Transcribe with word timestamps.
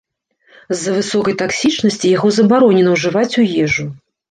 З-за 0.75 0.93
высокай 0.95 1.35
таксічнасці 1.43 2.13
яго 2.17 2.33
забаронена 2.41 2.91
ўжываць 2.97 3.31
у 3.45 3.49
ежу. 3.69 3.89